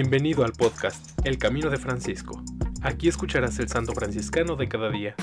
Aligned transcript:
Bienvenido 0.00 0.44
al 0.44 0.52
podcast 0.52 1.18
El 1.26 1.38
Camino 1.38 1.70
de 1.70 1.76
Francisco. 1.76 2.40
Aquí 2.82 3.08
escucharás 3.08 3.58
el 3.58 3.68
santo 3.68 3.94
franciscano 3.94 4.54
de 4.54 4.68
cada 4.68 4.90
día. 4.90 5.16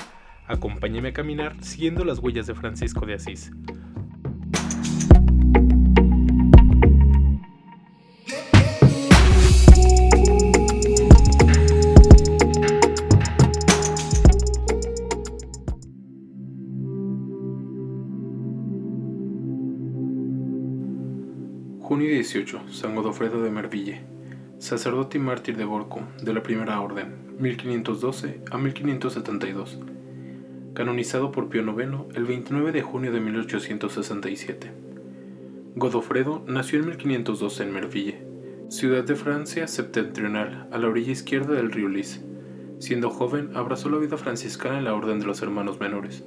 Acompáñame 0.46 1.08
a 1.08 1.12
caminar 1.14 1.56
siguiendo 1.64 2.04
las 2.04 2.18
huellas 2.18 2.46
de 2.46 2.54
Francisco 2.54 3.06
de 3.06 3.14
Asís. 3.14 3.52
Junio 21.80 22.10
18, 22.10 22.68
San 22.70 22.94
Godofredo 22.94 23.40
de 23.40 23.50
Merville, 23.50 24.15
sacerdote 24.58 25.18
y 25.18 25.20
mártir 25.20 25.56
de 25.56 25.64
Borco, 25.64 26.00
de 26.22 26.32
la 26.32 26.42
Primera 26.42 26.80
Orden, 26.80 27.36
1512 27.38 28.40
a 28.50 28.56
1572, 28.56 29.78
canonizado 30.72 31.30
por 31.30 31.48
Pío 31.48 31.62
IX 31.62 32.16
el 32.16 32.24
29 32.24 32.72
de 32.72 32.82
junio 32.82 33.12
de 33.12 33.20
1867. 33.20 34.72
Godofredo 35.74 36.42
nació 36.46 36.78
en 36.78 36.86
1512 36.86 37.62
en 37.62 37.72
Merville, 37.72 38.26
ciudad 38.68 39.04
de 39.04 39.14
Francia 39.14 39.68
septentrional, 39.68 40.68
a 40.72 40.78
la 40.78 40.88
orilla 40.88 41.12
izquierda 41.12 41.52
del 41.52 41.70
río 41.70 41.88
Lys. 41.90 42.24
Siendo 42.78 43.10
joven, 43.10 43.50
abrazó 43.54 43.90
la 43.90 43.98
vida 43.98 44.16
franciscana 44.16 44.78
en 44.78 44.84
la 44.84 44.94
Orden 44.94 45.20
de 45.20 45.26
los 45.26 45.42
Hermanos 45.42 45.80
Menores. 45.80 46.24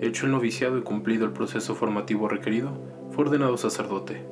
Hecho 0.00 0.26
el 0.26 0.32
noviciado 0.32 0.78
y 0.78 0.82
cumplido 0.82 1.24
el 1.24 1.32
proceso 1.32 1.74
formativo 1.74 2.28
requerido, 2.28 2.80
fue 3.10 3.24
ordenado 3.24 3.56
sacerdote. 3.56 4.24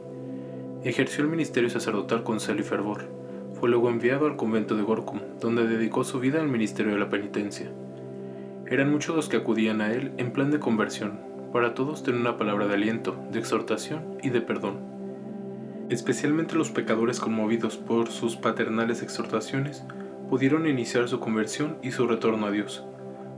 Ejerció 0.85 1.25
el 1.25 1.31
ministerio 1.31 1.71
sacerdotal 1.71 2.23
con 2.23 2.39
celo 2.39 2.61
y 2.61 2.65
fervor. 2.65 3.24
Luego 3.67 3.89
enviado 3.89 4.27
al 4.27 4.37
convento 4.37 4.77
de 4.77 4.83
Gorkum, 4.83 5.21
donde 5.41 5.67
dedicó 5.67 6.05
su 6.05 6.21
vida 6.21 6.41
al 6.41 6.49
ministerio 6.49 6.93
de 6.93 6.99
la 6.99 7.09
penitencia. 7.09 7.71
Eran 8.67 8.91
muchos 8.91 9.17
los 9.17 9.29
que 9.29 9.39
acudían 9.39 9.81
a 9.81 9.93
él 9.93 10.13
en 10.19 10.33
plan 10.33 10.51
de 10.51 10.61
conversión. 10.61 11.19
Para 11.53 11.75
todos 11.75 12.03
tenía 12.03 12.21
una 12.21 12.37
palabra 12.37 12.67
de 12.67 12.75
aliento, 12.75 13.17
de 13.33 13.39
exhortación 13.39 14.19
y 14.23 14.31
de 14.31 14.43
perdón. 14.43 14.81
Especialmente 15.89 16.57
los 16.57 16.71
pecadores 16.71 17.21
conmovidos 17.21 17.77
por 17.77 18.11
sus 18.11 18.37
paternales 18.37 19.03
exhortaciones 19.03 19.83
pudieron 20.29 20.69
iniciar 20.69 21.09
su 21.09 21.19
conversión 21.19 21.79
y 21.83 21.91
su 21.91 22.07
retorno 22.07 22.47
a 22.47 22.51
Dios. 22.51 22.85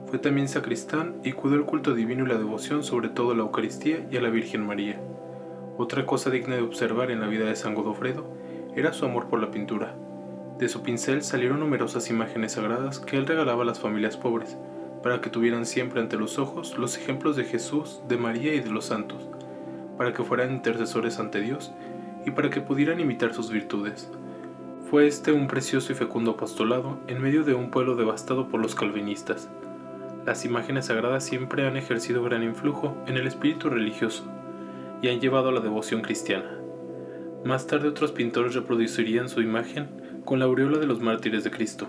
Fue 0.06 0.18
también 0.18 0.48
sacristán 0.48 1.14
y 1.24 1.32
cuidó 1.32 1.54
el 1.54 1.64
culto 1.64 1.94
divino 1.94 2.24
y 2.24 2.28
la 2.28 2.38
devoción 2.38 2.82
sobre 2.82 3.08
todo 3.08 3.30
a 3.30 3.36
la 3.36 3.42
Eucaristía 3.42 4.06
y 4.10 4.16
a 4.16 4.20
la 4.20 4.30
Virgen 4.30 4.66
María. 4.66 5.00
Otra 5.78 6.04
cosa 6.04 6.30
digna 6.30 6.56
de 6.56 6.62
observar 6.62 7.10
en 7.10 7.20
la 7.20 7.28
vida 7.28 7.46
de 7.46 7.56
San 7.56 7.74
Godofredo 7.74 8.26
era 8.74 8.92
su 8.92 9.06
amor 9.06 9.28
por 9.28 9.40
la 9.40 9.50
pintura. 9.50 9.94
De 10.58 10.70
su 10.70 10.82
pincel 10.82 11.22
salieron 11.22 11.60
numerosas 11.60 12.08
imágenes 12.08 12.52
sagradas 12.52 12.98
que 12.98 13.18
él 13.18 13.26
regalaba 13.26 13.62
a 13.62 13.66
las 13.66 13.78
familias 13.78 14.16
pobres, 14.16 14.56
para 15.02 15.20
que 15.20 15.28
tuvieran 15.28 15.66
siempre 15.66 16.00
ante 16.00 16.16
los 16.16 16.38
ojos 16.38 16.78
los 16.78 16.96
ejemplos 16.96 17.36
de 17.36 17.44
Jesús, 17.44 18.00
de 18.08 18.16
María 18.16 18.54
y 18.54 18.60
de 18.60 18.70
los 18.70 18.86
santos, 18.86 19.28
para 19.98 20.14
que 20.14 20.24
fueran 20.24 20.52
intercesores 20.52 21.18
ante 21.18 21.40
Dios 21.40 21.72
y 22.24 22.30
para 22.30 22.48
que 22.48 22.62
pudieran 22.62 23.00
imitar 23.00 23.34
sus 23.34 23.50
virtudes. 23.50 24.10
Fue 24.90 25.06
este 25.06 25.30
un 25.30 25.46
precioso 25.46 25.92
y 25.92 25.94
fecundo 25.94 26.32
apostolado 26.32 27.00
en 27.06 27.20
medio 27.20 27.44
de 27.44 27.52
un 27.52 27.70
pueblo 27.70 27.94
devastado 27.94 28.48
por 28.48 28.60
los 28.60 28.74
calvinistas. 28.74 29.50
Las 30.24 30.46
imágenes 30.46 30.86
sagradas 30.86 31.22
siempre 31.22 31.66
han 31.66 31.76
ejercido 31.76 32.22
gran 32.22 32.42
influjo 32.42 32.96
en 33.06 33.16
el 33.18 33.26
espíritu 33.26 33.68
religioso 33.68 34.24
y 35.02 35.08
han 35.08 35.20
llevado 35.20 35.50
a 35.50 35.52
la 35.52 35.60
devoción 35.60 36.00
cristiana. 36.00 36.50
Más 37.44 37.66
tarde 37.66 37.88
otros 37.88 38.12
pintores 38.12 38.54
reproducirían 38.54 39.28
su 39.28 39.42
imagen 39.42 40.05
con 40.26 40.40
la 40.40 40.44
aureola 40.46 40.78
de 40.78 40.86
los 40.86 41.00
mártires 41.00 41.44
de 41.44 41.52
Cristo. 41.52 41.86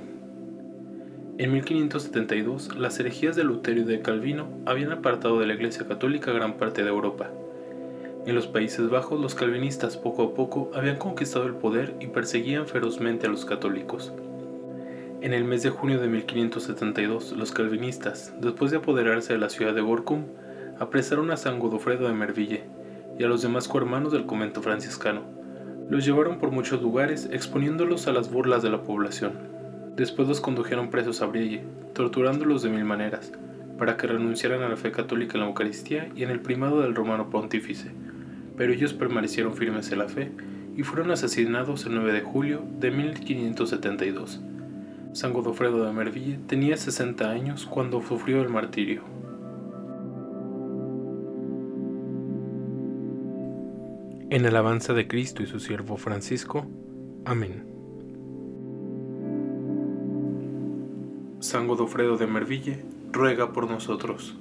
En 1.39 1.51
1572, 1.51 2.77
las 2.77 2.99
herejías 2.99 3.35
de 3.35 3.43
Lutero 3.43 3.81
y 3.81 3.83
de 3.83 4.01
Calvino 4.01 4.47
habían 4.67 4.91
apartado 4.91 5.39
de 5.39 5.47
la 5.47 5.55
Iglesia 5.55 5.87
Católica 5.87 6.31
gran 6.31 6.53
parte 6.53 6.83
de 6.83 6.89
Europa. 6.89 7.31
En 8.27 8.35
los 8.35 8.45
Países 8.45 8.91
Bajos, 8.91 9.19
los 9.19 9.33
calvinistas 9.33 9.97
poco 9.97 10.23
a 10.23 10.33
poco 10.35 10.69
habían 10.75 10.97
conquistado 10.97 11.47
el 11.47 11.55
poder 11.55 11.95
y 11.99 12.07
perseguían 12.07 12.67
ferozmente 12.67 13.25
a 13.25 13.29
los 13.31 13.43
católicos. 13.43 14.13
En 15.21 15.33
el 15.33 15.43
mes 15.43 15.63
de 15.63 15.71
junio 15.71 15.99
de 15.99 16.07
1572, 16.07 17.31
los 17.31 17.51
calvinistas, 17.51 18.35
después 18.39 18.69
de 18.69 18.77
apoderarse 18.77 19.33
de 19.33 19.39
la 19.39 19.49
ciudad 19.49 19.73
de 19.73 19.81
Borkum, 19.81 20.25
apresaron 20.79 21.31
a 21.31 21.37
San 21.37 21.57
Godofredo 21.57 22.07
de 22.07 22.13
Merville, 22.13 22.63
y 23.17 23.23
a 23.23 23.27
los 23.27 23.41
demás 23.41 23.67
cohermanos 23.67 24.11
del 24.11 24.27
convento 24.27 24.61
franciscano. 24.61 25.23
Los 25.89 26.05
llevaron 26.05 26.37
por 26.37 26.51
muchos 26.51 26.81
lugares 26.81 27.29
exponiéndolos 27.31 28.07
a 28.07 28.11
las 28.11 28.29
burlas 28.29 28.61
de 28.61 28.69
la 28.69 28.83
población. 28.83 29.33
Después 29.95 30.27
los 30.27 30.41
condujeron 30.41 30.89
presos 30.89 31.21
a 31.21 31.27
Brielle, 31.27 31.63
torturándolos 31.93 32.61
de 32.61 32.69
mil 32.69 32.83
maneras, 32.83 33.31
para 33.77 33.95
que 33.95 34.07
renunciaran 34.07 34.61
a 34.63 34.69
la 34.69 34.75
fe 34.75 34.91
católica 34.91 35.35
en 35.35 35.41
la 35.41 35.47
Eucaristía 35.47 36.09
y 36.13 36.23
en 36.23 36.29
el 36.29 36.41
primado 36.41 36.81
del 36.81 36.93
romano 36.93 37.29
pontífice, 37.29 37.91
pero 38.57 38.73
ellos 38.73 38.93
permanecieron 38.93 39.55
firmes 39.55 39.91
en 39.91 39.99
la 39.99 40.09
fe 40.09 40.31
y 40.75 40.83
fueron 40.83 41.09
asesinados 41.11 41.85
el 41.85 41.95
9 41.95 42.11
de 42.11 42.21
julio 42.21 42.63
de 42.79 42.91
1572. 42.91 44.41
San 45.13 45.33
Godofredo 45.33 45.85
de 45.85 45.93
Merville 45.93 46.39
tenía 46.47 46.75
60 46.75 47.29
años 47.29 47.65
cuando 47.65 48.01
sufrió 48.01 48.41
el 48.41 48.49
martirio. 48.49 49.03
En 54.29 54.45
alabanza 54.45 54.93
de 54.93 55.07
Cristo 55.07 55.41
y 55.41 55.47
su 55.47 55.61
siervo 55.61 55.95
Francisco. 55.95 56.67
Amén. 57.23 57.63
San 61.39 61.65
Godofredo 61.65 62.17
de 62.17 62.27
Merville, 62.27 62.83
ruega 63.13 63.53
por 63.53 63.69
nosotros. 63.69 64.35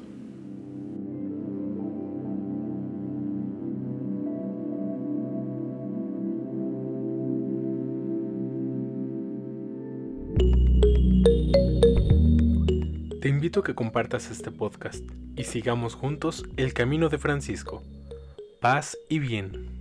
Te 13.20 13.28
invito 13.28 13.60
a 13.60 13.62
que 13.62 13.76
compartas 13.76 14.32
este 14.32 14.50
podcast 14.50 15.04
y 15.36 15.44
sigamos 15.44 15.94
juntos 15.94 16.44
el 16.56 16.72
camino 16.72 17.08
de 17.08 17.18
Francisco. 17.18 17.84
Paz 18.60 18.98
y 19.08 19.20
bien. 19.20 19.75